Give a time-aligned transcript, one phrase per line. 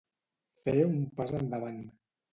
[0.63, 1.81] Fer un pas endavant.